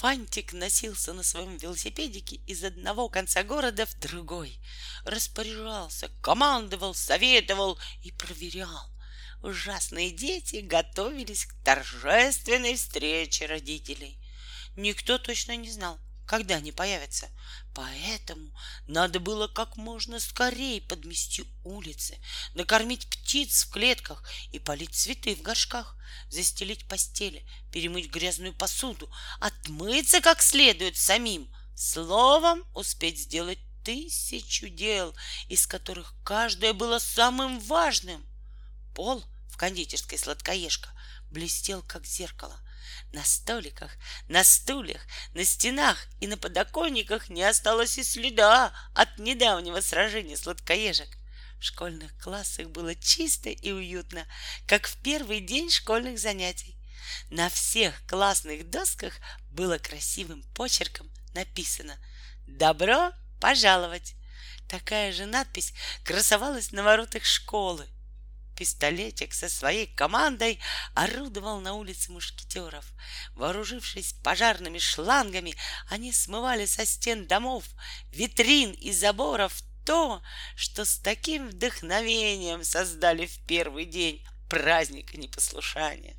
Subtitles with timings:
[0.00, 4.58] Фантик носился на своем велосипедике из одного конца города в другой.
[5.04, 8.90] Распоряжался, командовал, советовал и проверял.
[9.42, 14.18] Ужасные дети готовились к торжественной встрече родителей.
[14.74, 17.28] Никто точно не знал, когда они появятся.
[17.74, 18.56] Поэтому
[18.90, 22.18] надо было как можно скорее подмести улицы,
[22.54, 25.96] накормить птиц в клетках и полить цветы в горшках,
[26.28, 31.54] застелить постели, перемыть грязную посуду, отмыться как следует самим.
[31.76, 35.14] Словом, успеть сделать тысячу дел,
[35.48, 38.26] из которых каждое было самым важным.
[38.94, 40.90] Пол в кондитерской сладкоежка
[41.30, 42.58] блестел, как зеркало—
[43.12, 43.90] на столиках,
[44.28, 45.00] на стульях,
[45.34, 51.08] на стенах и на подоконниках не осталось и следа от недавнего сражения сладкоежек.
[51.58, 54.26] В школьных классах было чисто и уютно,
[54.66, 56.76] как в первый день школьных занятий.
[57.30, 59.14] На всех классных досках
[59.50, 61.98] было красивым почерком написано
[62.46, 64.14] «Добро пожаловать!».
[64.68, 67.86] Такая же надпись красовалась на воротах школы—
[68.60, 70.60] пистолетик со своей командой
[70.92, 72.84] орудовал на улице мушкетеров.
[73.34, 75.54] Вооружившись пожарными шлангами,
[75.88, 77.64] они смывали со стен домов,
[78.12, 80.20] витрин и заборов то,
[80.56, 86.16] что с таким вдохновением создали в первый день праздника непослушания.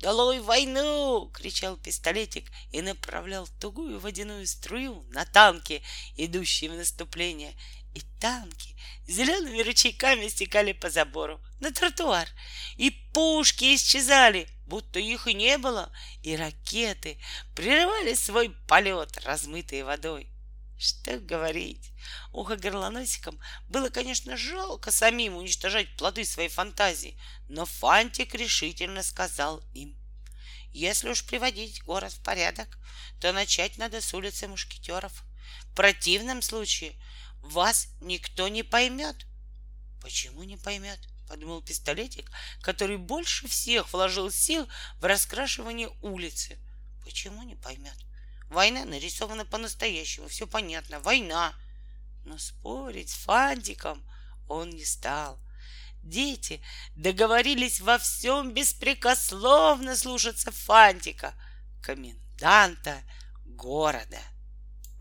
[0.00, 5.80] «Долой войну!»— кричал пистолетик и направлял тугую водяную струю на танки,
[6.16, 7.54] идущие в наступление.
[7.94, 8.74] И танки
[9.06, 12.28] зелеными ручейками стекали по забору на тротуар,
[12.76, 17.18] и пушки исчезали, будто их и не было, и ракеты
[17.54, 20.28] прерывали свой полет, размытые водой.
[20.78, 21.92] Что говорить,
[22.32, 27.16] ухо горлоносиком было, конечно, жалко самим уничтожать плоды своей фантазии,
[27.48, 29.96] но Фантик решительно сказал им,
[30.72, 32.78] если уж приводить город в порядок,
[33.20, 35.12] то начать надо с улицы мушкетеров.
[35.64, 36.94] В противном случае
[37.42, 39.26] вас никто не поймет.
[40.00, 40.98] Почему не поймет?
[41.28, 42.30] подумал пистолетик,
[42.60, 44.68] который больше всех вложил сил
[45.00, 46.58] в раскрашивание улицы.
[47.04, 47.96] Почему не поймет?
[48.50, 51.54] Война нарисована по-настоящему, все понятно, война.
[52.26, 54.06] Но спорить с Фантиком
[54.46, 55.38] он не стал.
[56.02, 56.62] Дети
[56.96, 61.32] договорились во всем беспрекословно слушаться Фантика,
[61.80, 63.00] коменданта
[63.46, 64.20] города.